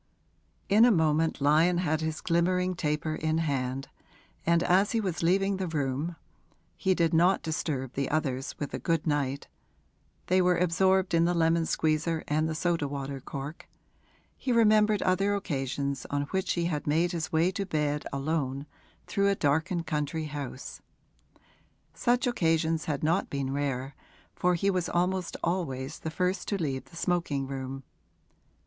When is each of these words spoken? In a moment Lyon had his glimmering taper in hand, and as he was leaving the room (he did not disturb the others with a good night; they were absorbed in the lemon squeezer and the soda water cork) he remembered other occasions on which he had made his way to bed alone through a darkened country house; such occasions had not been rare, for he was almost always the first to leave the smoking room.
In 0.67 0.83
a 0.83 0.89
moment 0.89 1.39
Lyon 1.41 1.77
had 1.77 2.01
his 2.01 2.21
glimmering 2.21 2.73
taper 2.73 3.13
in 3.13 3.37
hand, 3.37 3.87
and 4.47 4.63
as 4.63 4.93
he 4.93 4.99
was 4.99 5.21
leaving 5.21 5.57
the 5.57 5.67
room 5.67 6.15
(he 6.75 6.95
did 6.95 7.13
not 7.13 7.43
disturb 7.43 7.93
the 7.93 8.09
others 8.09 8.55
with 8.57 8.73
a 8.73 8.79
good 8.79 9.05
night; 9.05 9.47
they 10.25 10.41
were 10.41 10.57
absorbed 10.57 11.13
in 11.13 11.25
the 11.25 11.35
lemon 11.35 11.67
squeezer 11.67 12.23
and 12.27 12.49
the 12.49 12.55
soda 12.55 12.87
water 12.87 13.19
cork) 13.19 13.69
he 14.35 14.51
remembered 14.51 15.03
other 15.03 15.35
occasions 15.35 16.07
on 16.09 16.23
which 16.31 16.53
he 16.53 16.65
had 16.65 16.87
made 16.87 17.11
his 17.11 17.31
way 17.31 17.51
to 17.51 17.63
bed 17.63 18.03
alone 18.11 18.65
through 19.05 19.27
a 19.29 19.35
darkened 19.35 19.85
country 19.85 20.25
house; 20.25 20.81
such 21.93 22.25
occasions 22.25 22.85
had 22.85 23.03
not 23.03 23.29
been 23.29 23.53
rare, 23.53 23.93
for 24.33 24.55
he 24.55 24.71
was 24.71 24.89
almost 24.89 25.37
always 25.43 25.99
the 25.99 26.09
first 26.09 26.47
to 26.47 26.57
leave 26.57 26.85
the 26.85 26.95
smoking 26.95 27.45
room. 27.45 27.83